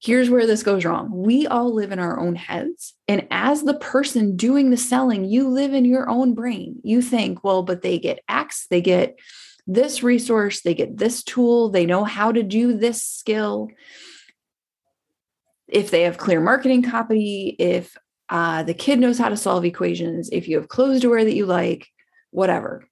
Here's 0.00 0.30
where 0.30 0.46
this 0.46 0.62
goes 0.62 0.84
wrong. 0.84 1.10
We 1.12 1.46
all 1.46 1.74
live 1.74 1.90
in 1.90 1.98
our 1.98 2.20
own 2.20 2.36
heads. 2.36 2.94
And 3.08 3.26
as 3.30 3.64
the 3.64 3.74
person 3.74 4.36
doing 4.36 4.70
the 4.70 4.76
selling, 4.76 5.24
you 5.24 5.48
live 5.48 5.74
in 5.74 5.84
your 5.84 6.08
own 6.08 6.34
brain. 6.34 6.80
You 6.84 7.02
think, 7.02 7.42
well, 7.42 7.64
but 7.64 7.82
they 7.82 7.98
get 7.98 8.20
X, 8.28 8.66
they 8.70 8.80
get 8.80 9.18
this 9.68 10.02
resource, 10.02 10.62
they 10.62 10.74
get 10.74 10.96
this 10.96 11.22
tool, 11.22 11.68
they 11.68 11.84
know 11.84 12.02
how 12.02 12.32
to 12.32 12.42
do 12.42 12.76
this 12.76 13.04
skill. 13.04 13.68
If 15.68 15.90
they 15.90 16.02
have 16.02 16.16
clear 16.16 16.40
marketing 16.40 16.82
copy, 16.82 17.54
if 17.58 17.94
uh, 18.30 18.62
the 18.62 18.74
kid 18.74 18.98
knows 18.98 19.18
how 19.18 19.28
to 19.28 19.36
solve 19.36 19.66
equations, 19.66 20.30
if 20.32 20.48
you 20.48 20.56
have 20.56 20.68
clothes 20.68 21.02
to 21.02 21.10
wear 21.10 21.22
that 21.22 21.34
you 21.34 21.44
like, 21.44 21.86
whatever. 22.30 22.88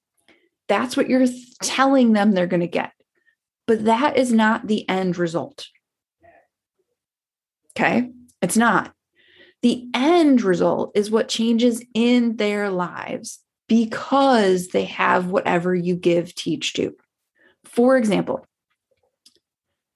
That's 0.69 0.97
what 0.97 1.09
you're 1.09 1.27
telling 1.63 2.13
them 2.13 2.33
they're 2.33 2.47
going 2.47 2.61
to 2.61 2.67
get. 2.67 2.93
But 3.67 3.87
that 3.87 4.19
is 4.19 4.33
not 4.33 4.67
the 4.67 4.87
end 4.89 5.17
result. 5.17 5.67
Okay. 7.73 8.11
It's 8.43 8.57
not. 8.57 8.93
The 9.63 9.89
end 9.95 10.43
result 10.43 10.93
is 10.95 11.11
what 11.11 11.29
changes 11.29 11.83
in 11.95 12.37
their 12.37 12.71
lives 12.71 13.41
because 13.69 14.69
they 14.69 14.85
have 14.85 15.27
whatever 15.27 15.75
you 15.75 15.97
give, 15.97 16.35
teach, 16.35 16.73
do. 16.73 16.95
For 17.65 17.97
example, 17.97 18.47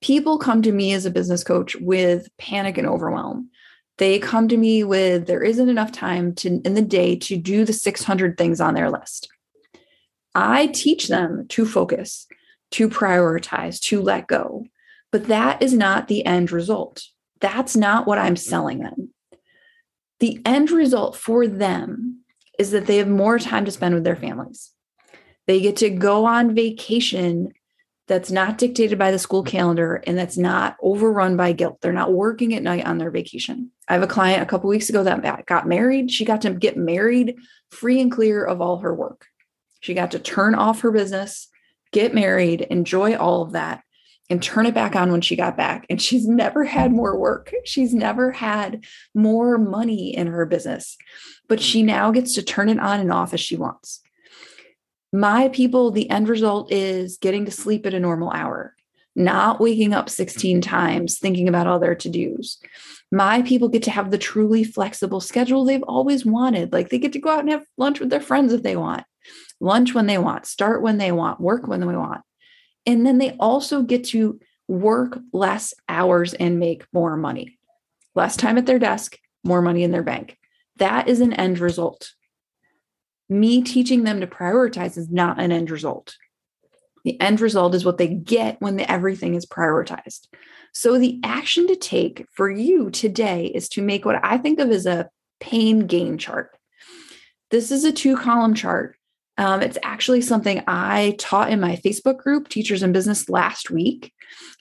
people 0.01 0.39
come 0.39 0.63
to 0.63 0.73
me 0.73 0.93
as 0.93 1.07
a 1.07 1.11
business 1.11 1.45
coach 1.45 1.77
with 1.77 2.29
panic 2.39 2.79
and 2.79 2.87
overwhelm. 2.87 3.51
They 3.99 4.19
come 4.19 4.49
to 4.49 4.57
me 4.57 4.83
with 4.83 5.27
there 5.27 5.43
isn't 5.43 5.69
enough 5.69 5.93
time 5.93 6.35
to 6.37 6.61
in 6.65 6.75
the 6.75 6.83
day 6.83 7.17
to 7.17 7.37
do 7.37 7.65
the 7.65 7.73
600 7.73 8.37
things 8.39 8.61
on 8.61 8.75
their 8.75 8.91
list. 8.91 9.29
I 10.35 10.69
teach 10.69 11.09
them 11.09 11.47
to 11.49 11.67
focus, 11.67 12.27
to 12.73 12.89
prioritize, 12.89 13.81
to 13.83 14.01
let 14.01 14.27
go. 14.27 14.65
But 15.13 15.27
that 15.27 15.61
is 15.61 15.75
not 15.75 16.09
the 16.09 16.25
end 16.25 16.53
result. 16.53 17.03
That's 17.41 17.77
not 17.77 18.07
what 18.07 18.19
I'm 18.19 18.37
selling 18.37 18.79
them. 18.79 19.13
The 20.21 20.41
end 20.45 20.71
result 20.71 21.17
for 21.17 21.47
them 21.47 22.20
is 22.61 22.73
that 22.73 22.87
they 22.87 22.99
have 22.99 23.09
more 23.09 23.39
time 23.39 23.65
to 23.65 23.71
spend 23.71 23.95
with 23.95 24.05
their 24.05 24.15
families. 24.15 24.71
They 25.47 25.63
get 25.63 25.77
to 25.77 25.89
go 25.89 26.27
on 26.27 26.55
vacation 26.55 27.55
that's 28.07 28.31
not 28.31 28.59
dictated 28.59 28.99
by 28.99 29.11
the 29.11 29.19
school 29.19 29.43
calendar 29.43 30.03
and 30.07 30.19
that's 30.19 30.37
not 30.37 30.77
overrun 30.83 31.39
by 31.39 31.53
guilt. 31.53 31.79
They're 31.81 31.91
not 31.91 32.13
working 32.13 32.55
at 32.55 32.63
night 32.63 32.85
on 32.85 32.99
their 32.99 33.11
vacation. 33.11 33.71
I 33.89 33.95
have 33.95 34.03
a 34.03 34.07
client 34.07 34.43
a 34.43 34.47
couple 34.47 34.69
weeks 34.69 34.91
ago 34.91 35.03
that 35.03 35.47
got 35.47 35.67
married. 35.67 36.11
She 36.11 36.27
got 36.27 36.43
to 36.43 36.51
get 36.51 36.77
married 36.77 37.37
free 37.71 37.99
and 37.99 38.13
clear 38.13 38.45
of 38.45 38.61
all 38.61 38.81
her 38.81 38.95
work. 38.95 39.25
She 39.81 39.95
got 39.95 40.11
to 40.11 40.19
turn 40.19 40.55
off 40.55 40.83
her 40.83 40.91
business, 40.91 41.49
get 41.93 42.15
married, 42.15 42.61
enjoy 42.61 43.17
all 43.17 43.41
of 43.41 43.53
that, 43.53 43.83
and 44.31 44.43
turn 44.43 44.65
it 44.65 44.75
back 44.75 44.97
on 44.97 45.13
when 45.13 45.21
she 45.21 45.37
got 45.37 45.57
back. 45.57 45.85
And 45.91 46.01
she's 46.01 46.27
never 46.27 46.65
had 46.65 46.93
more 46.93 47.19
work. 47.19 47.53
She's 47.65 47.93
never 47.93 48.31
had 48.31 48.85
more 49.15 49.59
money 49.59 50.17
in 50.17 50.29
her 50.29 50.47
business 50.47 50.97
but 51.51 51.61
she 51.61 51.83
mm. 51.83 51.87
now 51.87 52.11
gets 52.11 52.35
to 52.37 52.43
turn 52.43 52.71
it 52.71 52.79
on 52.79 53.01
and 53.01 53.13
off 53.13 53.35
as 53.35 53.41
she 53.41 53.57
wants. 53.57 54.01
My 55.13 55.49
people, 55.49 55.91
the 55.91 56.09
end 56.09 56.29
result 56.31 56.73
is 56.73 57.19
getting 57.19 57.45
to 57.45 57.51
sleep 57.51 57.85
at 57.85 57.93
a 57.93 58.01
normal 58.01 58.31
hour, 58.31 58.75
not 59.15 59.61
waking 59.61 59.93
up 59.93 60.09
16 60.09 60.63
times 60.63 61.19
thinking 61.19 61.49
about 61.49 61.67
all 61.67 61.81
their 61.81 61.97
to 61.97 62.09
dos. 62.09 62.59
My 63.13 63.43
people 63.43 63.69
get 63.69 63.83
to 63.83 63.91
have 63.91 64.13
the 64.13 64.19
truly 64.19 64.63
flexible 64.63 65.21
schedule 65.21 65.65
they've 65.65 65.83
always 65.83 66.25
wanted. 66.25 66.73
Like 66.73 66.89
they 66.89 66.99
get 66.99 67.13
to 67.15 67.19
go 67.19 67.31
out 67.31 67.41
and 67.41 67.51
have 67.51 67.67
lunch 67.77 67.99
with 67.99 68.09
their 68.09 68.21
friends 68.21 68.53
if 68.53 68.63
they 68.63 68.77
want. 68.77 69.03
lunch 69.61 69.93
when 69.93 70.07
they 70.07 70.17
want, 70.17 70.47
start 70.47 70.81
when 70.81 70.97
they 70.97 71.11
want, 71.11 71.41
work 71.41 71.67
when 71.67 71.81
they 71.81 71.87
want. 71.87 72.23
And 72.87 73.07
then 73.07 73.19
they 73.19 73.37
also 73.39 73.83
get 73.83 74.05
to 74.07 74.41
work 74.69 75.19
less 75.33 75.75
hours 75.89 76.35
and 76.35 76.59
make 76.59 76.85
more 76.93 77.17
money. 77.17 77.59
Less 78.15 78.37
time 78.37 78.59
at 78.59 78.67
their 78.67 78.79
desk, 78.79 79.19
more 79.45 79.63
money 79.63 79.83
in 79.83 79.91
their 79.91 80.03
bank. 80.03 80.39
That 80.77 81.09
is 81.09 81.21
an 81.21 81.33
end 81.33 81.59
result. 81.59 82.13
Me 83.29 83.63
teaching 83.63 84.05
them 84.05 84.21
to 84.21 84.27
prioritize 84.27 84.97
is 84.97 85.11
not 85.11 85.41
an 85.41 85.53
end 85.53 85.71
result. 85.71 86.17
The 87.05 87.21
end 87.21 87.41
result 87.41 87.75
is 87.75 87.85
what 87.85 87.99
they 87.99 88.09
get 88.09 88.61
when 88.61 88.77
the, 88.77 88.91
everything 88.91 89.35
is 89.35 89.47
prioritized. 89.47 90.27
So, 90.73 90.99
the 90.99 91.21
action 91.25 91.67
to 91.69 91.77
take 91.77 92.27
for 92.33 92.51
you 92.51 92.91
today 92.91 93.47
is 93.47 93.69
to 93.71 93.83
make 93.83 94.05
what 94.05 94.23
I 94.25 94.39
think 94.39 94.61
of 94.61 94.71
as 94.71 94.87
a 94.87 95.09
pain 95.41 95.87
gain 95.87 96.19
chart. 96.19 96.57
This 97.51 97.71
is 97.71 97.85
a 97.85 97.93
two 97.93 98.17
column 98.17 98.55
chart. 98.55 98.97
Um, 99.41 99.63
it's 99.63 99.79
actually 99.83 100.21
something 100.21 100.63
I 100.69 101.17
taught 101.19 101.51
in 101.51 101.61
my 101.61 101.77
Facebook 101.77 102.19
group, 102.19 102.49
Teachers 102.49 102.83
in 102.83 102.93
Business, 102.93 103.31
last 103.31 103.71
week. 103.71 104.13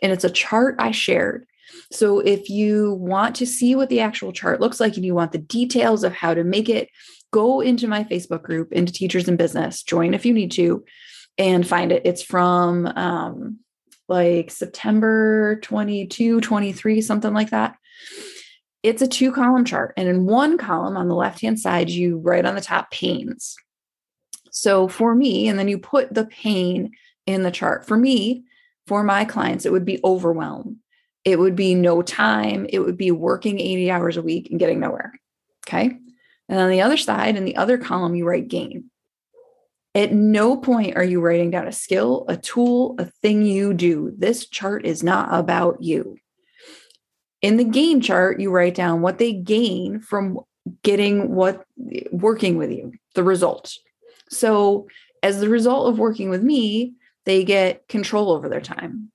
And 0.02 0.14
it's 0.14 0.24
a 0.24 0.30
chart 0.30 0.76
I 0.80 0.92
shared. 0.92 1.46
So, 1.92 2.20
if 2.20 2.50
you 2.50 2.94
want 2.94 3.36
to 3.36 3.46
see 3.46 3.76
what 3.76 3.90
the 3.90 4.00
actual 4.00 4.32
chart 4.32 4.62
looks 4.62 4.80
like 4.80 4.96
and 4.96 5.06
you 5.06 5.14
want 5.14 5.34
the 5.34 5.38
details 5.38 6.06
of 6.06 6.14
how 6.14 6.34
to 6.34 6.46
make 6.46 6.70
it, 6.70 6.88
go 7.32 7.60
into 7.60 7.90
my 7.90 8.06
Facebook 8.06 8.42
group, 8.42 8.72
into 8.72 8.94
Teachers 8.94 9.28
in 9.28 9.36
Business, 9.36 9.84
join 9.84 10.14
if 10.14 10.26
you 10.26 10.34
need 10.34 10.52
to 10.54 10.86
and 11.38 11.68
find 11.68 11.92
it. 11.92 12.04
It's 12.06 12.24
from 12.24 12.88
um, 12.88 13.60
like 14.08 14.50
September 14.50 15.60
22, 15.62 16.40
23, 16.40 17.02
something 17.02 17.34
like 17.34 17.50
that. 17.50 17.76
It's 18.82 19.02
a 19.02 19.08
two 19.08 19.34
column 19.34 19.66
chart. 19.66 19.94
And 19.98 20.08
in 20.08 20.26
one 20.26 20.58
column 20.58 20.96
on 20.96 21.10
the 21.10 21.16
left 21.16 21.42
hand 21.42 21.60
side, 21.60 21.90
you 21.90 22.18
write 22.18 22.46
on 22.46 22.56
the 22.56 22.62
top 22.62 22.92
pains. 22.92 23.58
So 24.52 24.88
for 24.88 25.16
me, 25.16 25.48
and 25.48 25.58
then 25.58 25.68
you 25.68 25.78
put 25.78 26.14
the 26.14 26.26
pain 26.26 26.92
in 27.26 27.44
the 27.44 27.52
chart. 27.52 27.86
For 27.86 27.98
me, 27.98 28.44
for 28.88 29.04
my 29.04 29.26
clients, 29.26 29.66
it 29.66 29.72
would 29.72 29.86
be 29.86 30.00
overwhelm. 30.04 30.80
It 31.26 31.38
would 31.38 31.56
be 31.56 31.76
no 31.76 32.02
time. 32.02 32.66
It 32.70 32.80
would 32.80 32.98
be 32.98 33.12
working 33.12 33.60
80 33.60 33.92
hours 33.92 34.18
a 34.18 34.22
week 34.22 34.50
and 34.50 34.60
getting 34.60 34.80
nowhere. 34.80 35.14
Okay. 35.68 35.98
And 36.48 36.60
on 36.60 36.70
the 36.70 36.82
other 36.82 36.98
side, 36.98 37.36
in 37.36 37.46
the 37.46 37.58
other 37.58 37.78
column, 37.78 38.16
you 38.16 38.26
write 38.26 38.48
gain. 38.48 38.90
At 39.96 40.14
no 40.14 40.58
point 40.58 40.96
are 40.96 41.04
you 41.04 41.20
writing 41.20 41.52
down 41.52 41.68
a 41.68 41.72
skill, 41.72 42.26
a 42.28 42.38
tool, 42.38 42.96
a 43.00 43.06
thing 43.06 43.44
you 43.44 43.74
do. 43.74 44.14
This 44.18 44.48
chart 44.48 44.86
is 44.86 45.04
not 45.04 45.30
about 45.32 45.82
you. 45.82 46.18
In 47.42 47.58
the 47.58 47.64
gain 47.64 48.02
chart, 48.02 48.40
you 48.40 48.52
write 48.52 48.76
down 48.76 49.02
what 49.02 49.18
they 49.18 49.34
gain 49.34 50.00
from 50.00 50.40
getting 50.84 51.34
what 51.34 51.64
working 52.12 52.58
with 52.58 52.72
you, 52.72 52.94
the 53.16 53.24
result. 53.24 53.74
So, 54.30 54.88
as 55.22 55.40
the 55.40 55.50
result 55.50 55.90
of 55.90 56.00
working 56.00 56.30
with 56.30 56.44
me, 56.44 56.94
they 57.26 57.44
get 57.44 57.88
control 57.88 58.32
over 58.32 58.48
their 58.48 58.62
time. 58.62 59.12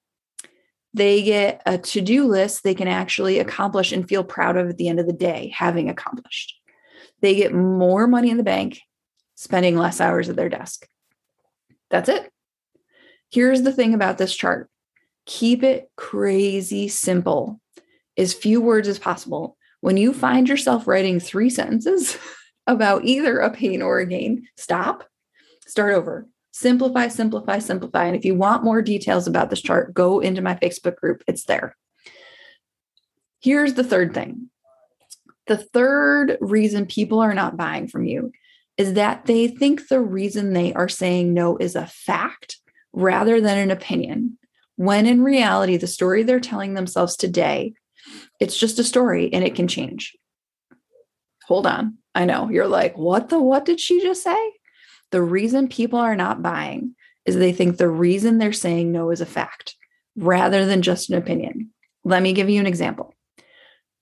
They 0.92 1.22
get 1.22 1.62
a 1.66 1.78
to 1.78 2.00
do 2.00 2.28
list 2.28 2.62
they 2.62 2.74
can 2.74 2.88
actually 2.88 3.38
accomplish 3.38 3.90
and 3.90 4.08
feel 4.08 4.22
proud 4.22 4.56
of 4.56 4.68
at 4.68 4.76
the 4.76 4.88
end 4.88 5.00
of 5.00 5.06
the 5.06 5.12
day, 5.12 5.52
having 5.54 5.88
accomplished. 5.88 6.54
They 7.20 7.34
get 7.34 7.54
more 7.54 8.06
money 8.06 8.30
in 8.30 8.36
the 8.36 8.42
bank 8.42 8.80
spending 9.34 9.76
less 9.76 10.00
hours 10.00 10.28
at 10.28 10.36
their 10.36 10.48
desk. 10.48 10.86
That's 11.90 12.08
it. 12.08 12.30
Here's 13.30 13.62
the 13.62 13.72
thing 13.72 13.94
about 13.94 14.18
this 14.18 14.34
chart 14.34 14.70
keep 15.26 15.62
it 15.62 15.90
crazy 15.96 16.86
simple, 16.86 17.60
as 18.16 18.34
few 18.34 18.60
words 18.60 18.88
as 18.88 18.98
possible. 18.98 19.56
When 19.80 19.96
you 19.96 20.12
find 20.12 20.48
yourself 20.48 20.86
writing 20.86 21.18
three 21.18 21.50
sentences 21.50 22.16
about 22.66 23.04
either 23.04 23.38
a 23.38 23.50
pain 23.50 23.82
or 23.82 23.98
a 23.98 24.06
gain, 24.06 24.48
stop, 24.56 25.04
start 25.66 25.94
over. 25.94 26.26
Simplify, 26.52 27.08
simplify, 27.08 27.58
simplify. 27.58 28.04
And 28.04 28.16
if 28.16 28.24
you 28.24 28.36
want 28.36 28.62
more 28.62 28.80
details 28.80 29.26
about 29.26 29.50
this 29.50 29.60
chart, 29.60 29.92
go 29.92 30.20
into 30.20 30.40
my 30.40 30.54
Facebook 30.54 30.96
group. 30.96 31.24
It's 31.26 31.44
there. 31.44 31.76
Here's 33.40 33.74
the 33.74 33.84
third 33.84 34.14
thing 34.14 34.50
the 35.46 35.58
third 35.58 36.38
reason 36.40 36.86
people 36.86 37.20
are 37.20 37.34
not 37.34 37.56
buying 37.56 37.88
from 37.88 38.04
you 38.04 38.32
is 38.76 38.94
that 38.94 39.26
they 39.26 39.48
think 39.48 39.88
the 39.88 40.00
reason 40.00 40.52
they 40.52 40.72
are 40.72 40.88
saying 40.88 41.34
no 41.34 41.56
is 41.56 41.76
a 41.76 41.86
fact 41.86 42.58
rather 42.92 43.40
than 43.40 43.58
an 43.58 43.70
opinion. 43.70 44.38
When 44.76 45.06
in 45.06 45.22
reality, 45.22 45.76
the 45.76 45.86
story 45.86 46.22
they're 46.22 46.40
telling 46.40 46.74
themselves 46.74 47.16
today, 47.16 47.74
it's 48.40 48.56
just 48.56 48.78
a 48.78 48.84
story 48.84 49.32
and 49.32 49.44
it 49.44 49.54
can 49.54 49.68
change. 49.68 50.16
Hold 51.46 51.66
on. 51.66 51.98
I 52.14 52.24
know 52.24 52.48
you're 52.48 52.68
like, 52.68 52.96
what 52.96 53.28
the 53.28 53.40
what 53.40 53.64
did 53.64 53.80
she 53.80 54.00
just 54.00 54.22
say? 54.22 54.52
The 55.10 55.22
reason 55.22 55.68
people 55.68 55.98
are 55.98 56.16
not 56.16 56.42
buying 56.42 56.94
is 57.24 57.36
they 57.36 57.52
think 57.52 57.76
the 57.76 57.88
reason 57.88 58.38
they're 58.38 58.52
saying 58.52 58.92
no 58.92 59.10
is 59.10 59.20
a 59.20 59.26
fact 59.26 59.76
rather 60.16 60.66
than 60.66 60.82
just 60.82 61.10
an 61.10 61.16
opinion. 61.16 61.70
Let 62.04 62.22
me 62.22 62.32
give 62.32 62.50
you 62.50 62.60
an 62.60 62.66
example. 62.66 63.14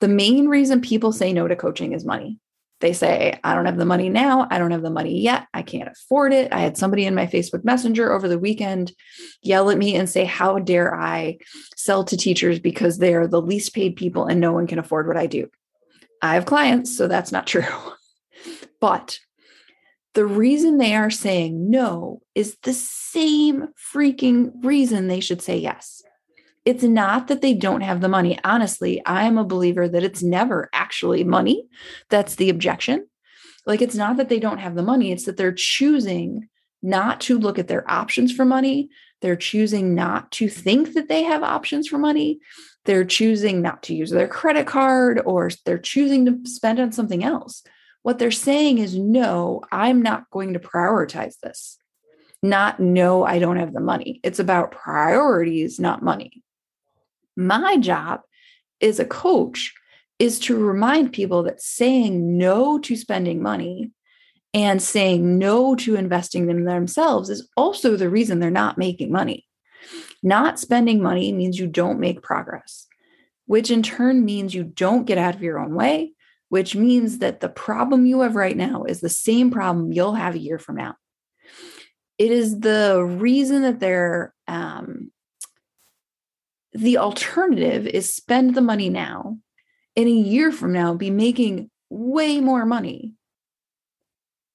The 0.00 0.08
main 0.08 0.48
reason 0.48 0.80
people 0.80 1.12
say 1.12 1.32
no 1.32 1.46
to 1.46 1.56
coaching 1.56 1.92
is 1.92 2.04
money. 2.04 2.38
They 2.80 2.92
say, 2.92 3.38
I 3.44 3.54
don't 3.54 3.66
have 3.66 3.76
the 3.76 3.84
money 3.84 4.08
now. 4.08 4.48
I 4.50 4.58
don't 4.58 4.72
have 4.72 4.82
the 4.82 4.90
money 4.90 5.20
yet. 5.20 5.46
I 5.54 5.62
can't 5.62 5.88
afford 5.88 6.32
it. 6.32 6.52
I 6.52 6.58
had 6.58 6.76
somebody 6.76 7.06
in 7.06 7.14
my 7.14 7.26
Facebook 7.28 7.64
Messenger 7.64 8.12
over 8.12 8.26
the 8.26 8.40
weekend 8.40 8.92
yell 9.40 9.70
at 9.70 9.78
me 9.78 9.94
and 9.94 10.10
say, 10.10 10.24
How 10.24 10.58
dare 10.58 10.92
I 10.92 11.38
sell 11.76 12.02
to 12.04 12.16
teachers 12.16 12.58
because 12.58 12.98
they 12.98 13.14
are 13.14 13.28
the 13.28 13.40
least 13.40 13.72
paid 13.72 13.94
people 13.94 14.26
and 14.26 14.40
no 14.40 14.52
one 14.52 14.66
can 14.66 14.80
afford 14.80 15.06
what 15.06 15.16
I 15.16 15.26
do? 15.26 15.48
I 16.22 16.34
have 16.34 16.46
clients, 16.46 16.96
so 16.96 17.08
that's 17.08 17.32
not 17.32 17.46
true. 17.46 17.64
but 18.80 19.18
the 20.14 20.24
reason 20.24 20.78
they 20.78 20.94
are 20.94 21.10
saying 21.10 21.70
no 21.70 22.22
is 22.34 22.56
the 22.62 22.72
same 22.72 23.68
freaking 23.94 24.52
reason 24.62 25.08
they 25.08 25.20
should 25.20 25.42
say 25.42 25.58
yes 25.58 26.02
it's 26.64 26.84
not 26.84 27.28
that 27.28 27.40
they 27.42 27.54
don't 27.54 27.80
have 27.80 28.00
the 28.00 28.08
money. 28.08 28.38
Honestly, 28.44 29.04
I 29.04 29.24
am 29.24 29.36
a 29.36 29.44
believer 29.44 29.88
that 29.88 30.04
it's 30.04 30.22
never 30.22 30.68
actually 30.72 31.24
money. 31.24 31.66
That's 32.08 32.36
the 32.36 32.50
objection. 32.50 33.06
Like, 33.66 33.82
it's 33.82 33.94
not 33.94 34.16
that 34.16 34.28
they 34.28 34.38
don't 34.38 34.58
have 34.58 34.74
the 34.74 34.82
money, 34.82 35.12
it's 35.12 35.24
that 35.24 35.36
they're 35.36 35.52
choosing 35.52 36.48
not 36.82 37.20
to 37.22 37.38
look 37.38 37.58
at 37.58 37.68
their 37.68 37.88
options 37.90 38.32
for 38.32 38.44
money. 38.44 38.88
They're 39.20 39.36
choosing 39.36 39.94
not 39.94 40.32
to 40.32 40.48
think 40.48 40.94
that 40.94 41.08
they 41.08 41.22
have 41.22 41.44
options 41.44 41.86
for 41.86 41.98
money. 41.98 42.40
They're 42.84 43.04
choosing 43.04 43.62
not 43.62 43.84
to 43.84 43.94
use 43.94 44.10
their 44.10 44.28
credit 44.28 44.66
card 44.66 45.20
or 45.24 45.50
they're 45.64 45.78
choosing 45.78 46.26
to 46.26 46.50
spend 46.50 46.80
on 46.80 46.92
something 46.92 47.22
else. 47.22 47.62
What 48.02 48.18
they're 48.18 48.32
saying 48.32 48.78
is, 48.78 48.96
no, 48.96 49.62
I'm 49.70 50.02
not 50.02 50.28
going 50.30 50.54
to 50.54 50.58
prioritize 50.58 51.38
this. 51.40 51.78
Not, 52.42 52.80
no, 52.80 53.24
I 53.24 53.38
don't 53.38 53.58
have 53.58 53.72
the 53.72 53.80
money. 53.80 54.20
It's 54.24 54.40
about 54.40 54.72
priorities, 54.72 55.78
not 55.78 56.02
money. 56.02 56.42
My 57.36 57.76
job 57.76 58.22
as 58.80 58.98
a 58.98 59.04
coach 59.04 59.72
is 60.18 60.40
to 60.40 60.56
remind 60.56 61.12
people 61.12 61.44
that 61.44 61.62
saying 61.62 62.36
no 62.36 62.78
to 62.80 62.96
spending 62.96 63.42
money 63.42 63.92
and 64.52 64.82
saying 64.82 65.38
no 65.38 65.74
to 65.76 65.94
investing 65.94 66.50
in 66.50 66.64
themselves 66.64 67.30
is 67.30 67.48
also 67.56 67.96
the 67.96 68.10
reason 68.10 68.38
they're 68.38 68.50
not 68.50 68.76
making 68.76 69.10
money. 69.10 69.46
Not 70.22 70.60
spending 70.60 71.02
money 71.02 71.32
means 71.32 71.58
you 71.58 71.66
don't 71.66 71.98
make 71.98 72.22
progress, 72.22 72.86
which 73.46 73.70
in 73.70 73.82
turn 73.82 74.24
means 74.24 74.54
you 74.54 74.64
don't 74.64 75.04
get 75.04 75.18
out 75.18 75.34
of 75.34 75.42
your 75.42 75.58
own 75.58 75.74
way, 75.74 76.12
which 76.48 76.76
means 76.76 77.18
that 77.18 77.40
the 77.40 77.48
problem 77.48 78.06
you 78.06 78.20
have 78.20 78.36
right 78.36 78.56
now 78.56 78.84
is 78.84 79.00
the 79.00 79.08
same 79.08 79.50
problem 79.50 79.92
you'll 79.92 80.14
have 80.14 80.34
a 80.34 80.40
year 80.40 80.58
from 80.58 80.76
now. 80.76 80.94
It 82.18 82.30
is 82.30 82.60
the 82.60 83.02
reason 83.02 83.62
that 83.62 83.80
they're 83.80 84.32
um, 84.46 85.10
the 86.72 86.98
alternative 86.98 87.86
is 87.86 88.14
spend 88.14 88.54
the 88.54 88.60
money 88.60 88.88
now 88.88 89.38
in 89.94 90.06
a 90.06 90.10
year 90.10 90.52
from 90.52 90.72
now 90.72 90.94
be 90.94 91.10
making 91.10 91.70
way 91.90 92.40
more 92.40 92.64
money 92.64 93.12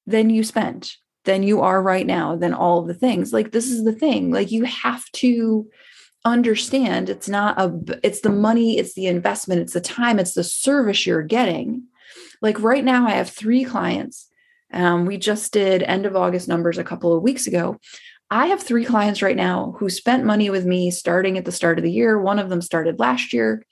than 0.06 0.30
you 0.30 0.44
spent 0.44 0.96
than 1.28 1.44
you 1.44 1.62
are 1.62 1.84
right 1.84 2.08
now 2.08 2.36
than 2.36 2.54
all 2.54 2.80
of 2.80 2.88
the 2.88 2.94
things. 2.94 3.34
Like 3.34 3.52
this 3.52 3.70
is 3.70 3.84
the 3.84 3.92
thing. 3.92 4.32
Like 4.32 4.50
you 4.50 4.64
have 4.64 5.06
to 5.12 5.70
understand 6.26 7.10
it's 7.10 7.30
not 7.30 7.60
a 7.62 8.00
it's 8.04 8.20
the 8.20 8.30
money 8.30 8.78
it's 8.78 8.96
the 8.96 9.08
investment 9.08 9.62
it's 9.62 9.72
the 9.72 9.80
time 9.80 10.20
it's 10.20 10.34
the 10.34 10.44
service 10.44 11.06
you're 11.06 11.22
getting. 11.22 11.84
Like 12.42 12.60
right 12.62 12.84
now 12.84 13.06
i 13.06 13.12
have 13.12 13.30
three 13.30 13.64
clients. 13.64 14.28
Um, 14.74 15.06
we 15.06 15.18
just 15.18 15.54
did 15.54 15.84
end 15.84 16.06
of 16.06 16.16
august 16.16 16.48
numbers 16.48 16.78
a 16.78 16.84
couple 16.84 17.16
of 17.16 17.24
weeks 17.24 17.46
ago. 17.46 17.78
I 18.30 18.48
have 18.48 18.62
three 18.62 18.84
clients 18.84 19.22
right 19.22 19.36
now 19.36 19.76
who 19.78 19.90
spent 19.90 20.26
money 20.26 20.50
with 20.50 20.66
me 20.66 20.92
starting 20.92 21.38
at 21.38 21.46
the 21.46 21.52
start 21.52 21.78
of 21.78 21.84
the 21.84 21.92
year. 21.92 22.20
One 22.20 22.40
of 22.40 22.50
them 22.50 22.62
started 22.62 23.00
last 23.00 23.32
year. 23.32 23.66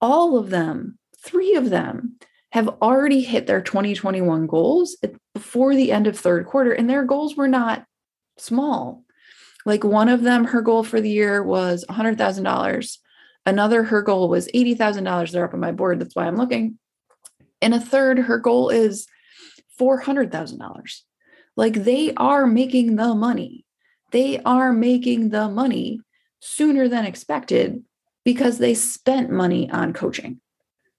All 0.00 0.36
of 0.36 0.50
them, 0.50 0.98
three 1.24 1.54
of 1.56 1.70
them, 1.70 2.16
have 2.54 2.68
already 2.80 3.20
hit 3.20 3.48
their 3.48 3.60
2021 3.60 4.46
goals 4.46 4.96
before 5.34 5.74
the 5.74 5.90
end 5.90 6.06
of 6.06 6.16
third 6.16 6.46
quarter, 6.46 6.70
and 6.70 6.88
their 6.88 7.04
goals 7.04 7.34
were 7.34 7.48
not 7.48 7.84
small. 8.38 9.02
Like 9.66 9.82
one 9.82 10.08
of 10.08 10.22
them, 10.22 10.44
her 10.44 10.62
goal 10.62 10.84
for 10.84 11.00
the 11.00 11.10
year 11.10 11.42
was 11.42 11.84
$100,000. 11.90 12.98
Another, 13.44 13.82
her 13.82 14.02
goal 14.02 14.28
was 14.28 14.46
$80,000. 14.54 15.32
They're 15.32 15.44
up 15.44 15.52
on 15.52 15.58
my 15.58 15.72
board. 15.72 15.98
That's 15.98 16.14
why 16.14 16.26
I'm 16.26 16.36
looking. 16.36 16.78
And 17.60 17.74
a 17.74 17.80
third, 17.80 18.20
her 18.20 18.38
goal 18.38 18.68
is 18.68 19.08
$400,000. 19.80 21.00
Like 21.56 21.74
they 21.82 22.14
are 22.14 22.46
making 22.46 22.94
the 22.94 23.16
money. 23.16 23.64
They 24.12 24.38
are 24.44 24.72
making 24.72 25.30
the 25.30 25.48
money 25.48 26.02
sooner 26.38 26.86
than 26.86 27.04
expected 27.04 27.82
because 28.24 28.58
they 28.58 28.74
spent 28.74 29.28
money 29.28 29.68
on 29.72 29.92
coaching. 29.92 30.40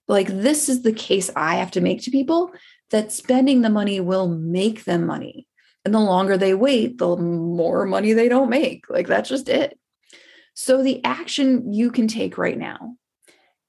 Like 0.08 0.28
this 0.28 0.70
is 0.70 0.82
the 0.82 0.94
case 0.94 1.30
I 1.36 1.56
have 1.56 1.72
to 1.72 1.82
make 1.82 2.04
to 2.04 2.12
people 2.12 2.52
that 2.92 3.12
spending 3.12 3.62
the 3.62 3.70
money 3.70 4.00
will 4.00 4.28
make 4.28 4.86
them 4.86 5.06
money. 5.06 5.48
And 5.84 5.94
the 5.94 6.00
longer 6.00 6.38
they 6.38 6.54
wait, 6.54 6.98
the 6.98 7.16
more 7.16 7.86
money 7.86 8.14
they 8.14 8.30
don't 8.30 8.50
make. 8.50 8.90
Like 8.90 9.08
that's 9.08 9.30
just 9.30 9.50
it. 9.50 9.78
So 10.54 10.82
the 10.82 11.04
action 11.04 11.74
you 11.74 11.92
can 11.92 12.08
take 12.08 12.38
right 12.38 12.58
now 12.58 12.96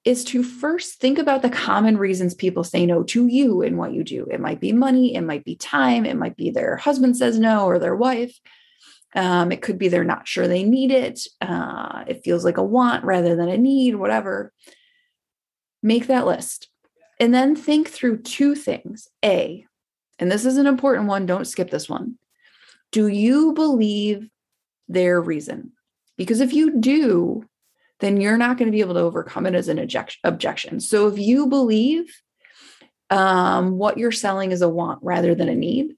is 0.04 0.22
to 0.22 0.44
first 0.44 1.00
think 1.00 1.18
about 1.18 1.42
the 1.42 1.50
common 1.50 1.98
reasons 1.98 2.32
people 2.32 2.62
say 2.62 2.86
no 2.86 3.02
to 3.02 3.26
you 3.26 3.62
and 3.62 3.76
what 3.76 3.92
you 3.92 4.04
do. 4.04 4.24
It 4.30 4.40
might 4.40 4.60
be 4.60 4.72
money, 4.72 5.16
it 5.16 5.22
might 5.22 5.44
be 5.44 5.56
time, 5.56 6.06
it 6.06 6.16
might 6.16 6.36
be 6.36 6.50
their 6.50 6.76
husband 6.76 7.16
says 7.16 7.40
no 7.40 7.66
or 7.66 7.80
their 7.80 7.96
wife. 7.96 8.38
Um, 9.16 9.50
it 9.50 9.62
could 9.62 9.78
be 9.78 9.88
they're 9.88 10.04
not 10.04 10.28
sure 10.28 10.46
they 10.46 10.62
need 10.62 10.92
it. 10.92 11.20
Uh, 11.40 12.04
it 12.06 12.22
feels 12.22 12.44
like 12.44 12.56
a 12.56 12.62
want 12.62 13.04
rather 13.04 13.34
than 13.34 13.48
a 13.48 13.58
need, 13.58 13.96
whatever. 13.96 14.52
Make 15.82 16.06
that 16.06 16.26
list. 16.26 16.68
And 17.18 17.32
then 17.34 17.56
think 17.56 17.88
through 17.88 18.18
two 18.18 18.54
things. 18.54 19.08
A, 19.24 19.64
and 20.18 20.30
this 20.30 20.44
is 20.44 20.56
an 20.56 20.66
important 20.66 21.08
one, 21.08 21.26
don't 21.26 21.46
skip 21.46 21.70
this 21.70 21.88
one. 21.88 22.18
Do 22.92 23.08
you 23.08 23.52
believe 23.52 24.28
their 24.88 25.20
reason? 25.20 25.72
Because 26.16 26.40
if 26.40 26.52
you 26.52 26.78
do, 26.80 27.44
then 28.00 28.20
you're 28.20 28.38
not 28.38 28.58
going 28.58 28.66
to 28.66 28.72
be 28.72 28.80
able 28.80 28.94
to 28.94 29.00
overcome 29.00 29.46
it 29.46 29.54
as 29.54 29.68
an 29.68 29.78
objection. 30.24 30.80
So 30.80 31.08
if 31.08 31.18
you 31.18 31.46
believe 31.46 32.22
um, 33.10 33.78
what 33.78 33.98
you're 33.98 34.12
selling 34.12 34.52
is 34.52 34.62
a 34.62 34.68
want 34.68 35.00
rather 35.02 35.34
than 35.34 35.48
a 35.48 35.54
need, 35.54 35.96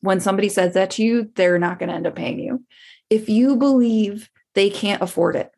when 0.00 0.20
somebody 0.20 0.48
says 0.48 0.74
that 0.74 0.92
to 0.92 1.02
you, 1.02 1.30
they're 1.34 1.58
not 1.58 1.78
going 1.78 1.88
to 1.88 1.94
end 1.94 2.06
up 2.06 2.16
paying 2.16 2.40
you. 2.40 2.64
If 3.08 3.28
you 3.28 3.56
believe 3.56 4.30
they 4.54 4.70
can't 4.70 5.02
afford 5.02 5.36
it, 5.36 5.52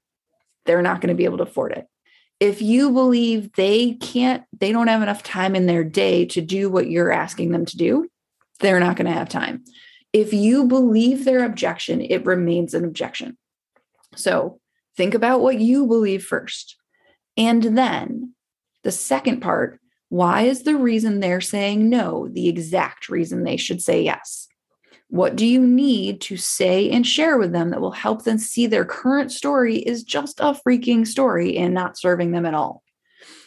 they're 0.66 0.83
not 0.83 1.00
going 1.00 1.09
to 1.09 1.14
be 1.14 1.25
able 1.25 1.38
to 1.38 1.45
afford 1.45 1.73
it. 1.73 1.87
If 2.42 2.61
you 2.61 2.90
believe 2.90 3.52
they 3.52 3.92
can't, 3.92 4.42
they 4.58 4.72
don't 4.72 4.88
have 4.88 5.00
enough 5.00 5.22
time 5.22 5.54
in 5.54 5.66
their 5.66 5.84
day 5.84 6.26
to 6.26 6.40
do 6.40 6.68
what 6.68 6.90
you're 6.90 7.12
asking 7.12 7.52
them 7.52 7.64
to 7.66 7.76
do, 7.76 8.08
they're 8.58 8.80
not 8.80 8.96
going 8.96 9.06
to 9.06 9.16
have 9.16 9.28
time. 9.28 9.62
If 10.12 10.32
you 10.32 10.66
believe 10.66 11.25
their 11.25 11.44
objection, 11.44 12.00
it 12.00 12.26
remains 12.26 12.75
an 12.75 12.84
objection. 12.84 13.38
So 14.16 14.58
think 14.96 15.14
about 15.14 15.40
what 15.40 15.61
you 15.61 15.87
believe 15.87 16.25
first. 16.25 16.75
And 17.37 17.62
then 17.62 18.34
the 18.82 18.90
second 18.90 19.40
part 19.40 19.78
why 20.08 20.42
is 20.42 20.64
the 20.64 20.75
reason 20.75 21.20
they're 21.20 21.40
saying 21.40 21.88
no 21.88 22.26
the 22.26 22.49
exact 22.49 23.08
reason 23.08 23.44
they 23.44 23.56
should 23.56 23.80
say 23.80 24.02
yes? 24.02 24.49
What 25.12 25.37
do 25.37 25.45
you 25.45 25.61
need 25.61 26.23
to 26.23 26.38
say 26.38 26.88
and 26.88 27.07
share 27.07 27.37
with 27.37 27.52
them 27.52 27.69
that 27.69 27.83
will 27.83 27.92
help 27.92 28.25
them 28.25 28.38
see 28.38 28.66
their 28.66 28.87
current 28.87 29.31
story 29.31 29.76
is 29.76 30.04
just 30.04 30.40
a 30.40 30.57
freaking 30.66 31.07
story 31.07 31.59
and 31.59 31.75
not 31.75 31.99
serving 31.99 32.31
them 32.31 32.47
at 32.47 32.54
all? 32.54 32.83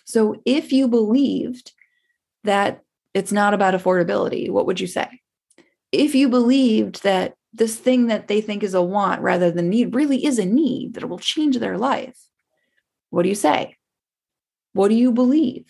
So, 0.05 0.39
if 0.45 0.71
you 0.71 0.87
believed 0.87 1.71
that 2.43 2.81
it's 3.15 3.31
not 3.31 3.55
about 3.55 3.73
affordability, 3.73 4.47
what 4.51 4.67
would 4.67 4.79
you 4.79 4.85
say? 4.85 5.07
If 5.91 6.13
you 6.13 6.29
believed 6.29 7.01
that 7.01 7.33
this 7.51 7.75
thing 7.75 8.07
that 8.07 8.27
they 8.27 8.41
think 8.41 8.61
is 8.61 8.75
a 8.75 8.83
want 8.83 9.23
rather 9.23 9.49
than 9.49 9.67
need 9.67 9.95
really 9.95 10.23
is 10.23 10.37
a 10.37 10.45
need 10.45 10.93
that 10.93 11.09
will 11.09 11.17
change 11.17 11.57
their 11.57 11.79
life. 11.79 12.19
What 13.09 13.23
do 13.23 13.29
you 13.29 13.33
say? 13.33 13.75
What 14.73 14.89
do 14.89 14.93
you 14.93 15.11
believe? 15.11 15.65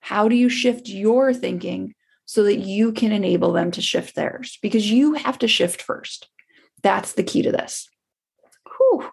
How 0.00 0.26
do 0.26 0.34
you 0.34 0.48
shift 0.48 0.88
your 0.88 1.32
thinking 1.32 1.94
so 2.28 2.42
that 2.42 2.58
you 2.58 2.92
can 2.92 3.10
enable 3.10 3.54
them 3.54 3.70
to 3.70 3.80
shift 3.80 4.14
theirs? 4.14 4.58
Because 4.60 4.90
you 4.90 5.14
have 5.14 5.38
to 5.38 5.48
shift 5.48 5.80
first. 5.80 6.28
That's 6.82 7.14
the 7.14 7.22
key 7.22 7.40
to 7.40 7.50
this. 7.50 7.88
Whew. 8.66 9.10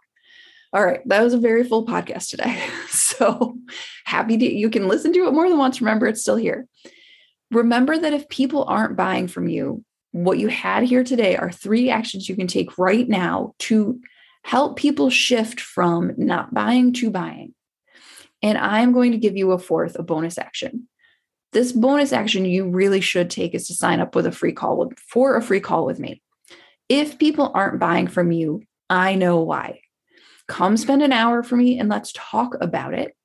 All 0.73 0.85
right, 0.85 0.99
that 1.07 1.23
was 1.23 1.33
a 1.33 1.39
very 1.39 1.63
full 1.63 1.85
podcast 1.87 2.29
today. 2.29 2.61
So 3.15 3.57
happy 4.03 4.37
to 4.37 4.53
you 4.53 4.69
can 4.69 4.89
listen 4.89 5.13
to 5.13 5.27
it 5.27 5.31
more 5.31 5.47
than 5.47 5.57
once. 5.57 5.79
Remember, 5.79 6.05
it's 6.05 6.21
still 6.21 6.35
here. 6.35 6.67
Remember 7.49 7.97
that 7.97 8.11
if 8.11 8.27
people 8.27 8.65
aren't 8.65 8.97
buying 8.97 9.29
from 9.29 9.47
you, 9.47 9.85
what 10.11 10.37
you 10.37 10.49
had 10.49 10.83
here 10.83 11.03
today 11.03 11.37
are 11.37 11.49
three 11.49 11.89
actions 11.89 12.27
you 12.27 12.35
can 12.35 12.47
take 12.47 12.77
right 12.77 13.07
now 13.07 13.53
to 13.59 14.01
help 14.43 14.75
people 14.75 15.09
shift 15.09 15.61
from 15.61 16.11
not 16.17 16.53
buying 16.53 16.91
to 16.93 17.09
buying. 17.09 17.53
And 18.43 18.57
I'm 18.57 18.91
going 18.91 19.13
to 19.13 19.17
give 19.17 19.37
you 19.37 19.53
a 19.53 19.59
fourth, 19.59 19.95
a 19.97 20.03
bonus 20.03 20.37
action. 20.37 20.89
This 21.51 21.71
bonus 21.71 22.11
action 22.11 22.45
you 22.45 22.69
really 22.69 23.01
should 23.01 23.29
take 23.29 23.53
is 23.53 23.67
to 23.67 23.73
sign 23.73 23.99
up 23.99 24.15
with 24.15 24.25
a 24.25 24.31
free 24.31 24.51
call 24.51 24.77
with, 24.77 24.99
for 24.99 25.35
a 25.35 25.41
free 25.41 25.59
call 25.59 25.85
with 25.85 25.99
me. 25.99 26.21
If 26.89 27.17
people 27.17 27.51
aren't 27.53 27.79
buying 27.79 28.07
from 28.07 28.31
you, 28.31 28.63
I 28.89 29.15
know 29.15 29.39
why. 29.41 29.79
Come 30.47 30.77
spend 30.77 31.01
an 31.01 31.11
hour 31.11 31.43
for 31.43 31.55
me 31.55 31.79
and 31.79 31.89
let's 31.89 32.13
talk 32.13 32.55
about 32.61 32.93
it. 32.93 33.15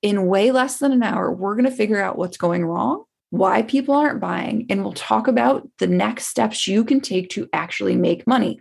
In 0.00 0.26
way 0.26 0.50
less 0.50 0.78
than 0.78 0.92
an 0.92 1.02
hour, 1.02 1.32
we're 1.32 1.54
going 1.54 1.66
to 1.66 1.76
figure 1.76 2.02
out 2.02 2.16
what's 2.16 2.36
going 2.36 2.64
wrong 2.64 3.04
why 3.32 3.62
people 3.62 3.94
aren't 3.94 4.20
buying, 4.20 4.66
and 4.68 4.82
we'll 4.82 4.92
talk 4.92 5.26
about 5.26 5.66
the 5.78 5.86
next 5.86 6.26
steps 6.26 6.68
you 6.68 6.84
can 6.84 7.00
take 7.00 7.30
to 7.30 7.48
actually 7.54 7.96
make 7.96 8.26
money. 8.26 8.60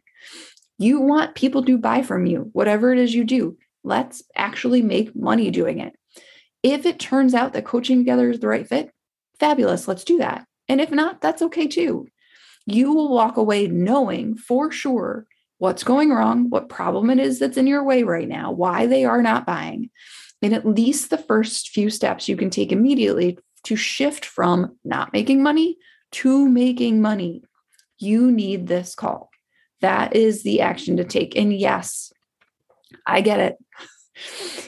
You 0.78 1.02
want 1.02 1.36
people 1.36 1.66
to 1.66 1.78
buy 1.78 2.04
from 2.04 2.26
you, 2.26 2.50
whatever 2.54 2.94
it 2.94 2.98
is 2.98 3.14
you 3.14 3.26
do. 3.26 3.58
Let's 3.84 4.24
actually 4.34 4.82
make 4.82 5.14
money 5.14 5.52
doing 5.52 5.80
it. 5.80 5.94
If 6.64 6.86
it 6.86 7.00
turns 7.00 7.34
out 7.34 7.54
that 7.54 7.66
coaching 7.66 7.98
together 8.00 8.30
is 8.30 8.40
the 8.40 8.48
right 8.48 8.68
fit, 8.68 8.92
fabulous, 9.40 9.88
let's 9.88 10.04
do 10.04 10.18
that. 10.20 10.46
And 10.68 10.80
if 10.80 10.92
not, 10.92 11.22
that's 11.22 11.42
okay 11.42 11.68
too. 11.68 12.08
You 12.66 12.94
will 12.94 13.14
walk 13.14 13.38
away 13.38 13.68
knowing 13.68 14.36
for 14.38 14.72
sure 14.72 15.26
what's 15.58 15.84
going 15.84 16.12
wrong, 16.12 16.50
what 16.50 16.70
problem 16.70 17.10
it 17.10 17.20
is 17.20 17.40
that's 17.40 17.58
in 17.58 17.68
your 17.68 17.84
way 17.84 18.04
right 18.04 18.28
now, 18.28 18.52
why 18.52 18.86
they 18.86 19.06
are 19.06 19.22
not 19.22 19.46
buying. 19.46 19.90
And 20.42 20.54
at 20.54 20.66
least 20.66 21.10
the 21.10 21.18
first 21.18 21.70
few 21.70 21.90
steps 21.90 22.28
you 22.28 22.36
can 22.36 22.50
take 22.50 22.72
immediately 22.72 23.38
to 23.64 23.76
shift 23.76 24.26
from 24.26 24.78
not 24.84 25.14
making 25.14 25.44
money 25.44 25.78
to 26.12 26.48
making 26.50 27.02
money, 27.02 27.44
you 27.98 28.32
need 28.32 28.68
this 28.68 28.96
call. 28.96 29.30
That 29.82 30.16
is 30.16 30.44
the 30.44 30.62
action 30.62 30.98
to 30.98 31.04
take. 31.04 31.36
And 31.36 31.54
yes, 31.54 32.12
I 33.06 33.22
get 33.22 33.40
it. 33.40 33.58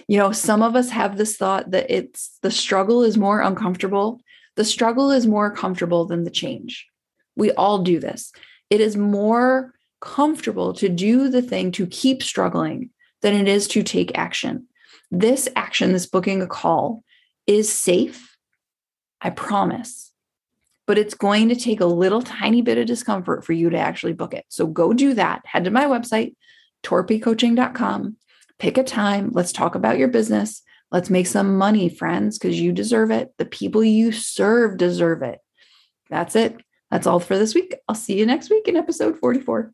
You 0.08 0.18
know, 0.18 0.32
some 0.32 0.62
of 0.62 0.76
us 0.76 0.90
have 0.90 1.18
this 1.18 1.38
thought 1.38 1.72
that 1.72 1.90
it's 1.90 2.38
the 2.42 2.52
struggle 2.52 3.04
is 3.04 3.18
more 3.18 3.42
uncomfortable. 3.42 4.22
The 4.56 4.66
struggle 4.66 5.12
is 5.12 5.28
more 5.28 5.52
comfortable 5.52 6.06
than 6.06 6.24
the 6.24 6.32
change. 6.32 6.88
We 7.36 7.52
all 7.52 7.80
do 7.80 8.00
this. 8.00 8.32
It 8.70 8.82
is 8.82 8.96
more 8.96 9.74
comfortable 10.02 10.74
to 10.74 10.90
do 10.90 11.30
the 11.30 11.42
thing 11.42 11.72
to 11.74 11.88
keep 11.88 12.22
struggling 12.22 12.90
than 13.22 13.34
it 13.36 13.48
is 13.48 13.68
to 13.70 13.84
take 13.84 14.18
action. 14.18 14.68
This 15.10 15.48
action, 15.56 15.94
this 15.94 16.06
booking 16.06 16.42
a 16.42 16.48
call, 16.48 17.04
is 17.48 17.72
safe 17.72 18.34
I 19.24 19.30
promise. 19.30 20.12
But 20.86 20.98
it's 20.98 21.14
going 21.14 21.48
to 21.48 21.56
take 21.56 21.80
a 21.80 21.86
little 21.86 22.22
tiny 22.22 22.62
bit 22.62 22.78
of 22.78 22.86
discomfort 22.86 23.46
for 23.46 23.54
you 23.54 23.70
to 23.70 23.78
actually 23.78 24.14
book 24.14 24.34
it. 24.34 24.46
So 24.50 24.68
go 24.68 24.92
do 24.92 25.14
that. 25.14 25.42
Head 25.46 25.64
to 25.64 25.72
my 25.72 25.86
website, 25.86 26.36
torpycoaching.com. 26.84 28.18
Pick 28.64 28.78
a 28.78 28.84
time. 28.86 29.30
Let's 29.34 29.52
talk 29.52 29.76
about 29.76 29.98
your 29.98 30.08
business. 30.08 30.62
Let's 30.90 31.10
make 31.10 31.28
some 31.28 31.58
money, 31.58 31.90
friends, 31.90 32.40
because 32.40 32.62
you 32.62 32.72
deserve 32.72 33.12
it. 33.12 33.34
The 33.38 33.44
people 33.44 33.84
you 33.84 34.14
serve 34.14 34.78
deserve 34.78 35.22
it. 35.22 35.40
That's 36.10 36.34
it. 36.38 36.56
That's 36.90 37.06
all 37.06 37.20
for 37.20 37.38
this 37.38 37.54
week. 37.54 37.76
I'll 37.90 37.96
see 37.96 38.18
you 38.18 38.26
next 38.26 38.50
week 38.50 38.70
in 38.70 38.78
episode 38.78 39.20
44. 39.20 39.74